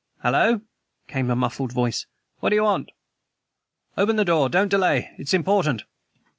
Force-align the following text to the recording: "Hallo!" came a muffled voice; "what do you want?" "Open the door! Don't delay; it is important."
"Hallo!" 0.23 0.61
came 1.07 1.29
a 1.29 1.35
muffled 1.35 1.71
voice; 1.73 2.07
"what 2.39 2.49
do 2.49 2.55
you 2.55 2.63
want?" 2.63 2.89
"Open 3.95 4.15
the 4.15 4.25
door! 4.25 4.49
Don't 4.49 4.67
delay; 4.69 5.11
it 5.19 5.27
is 5.27 5.33
important." 5.35 5.83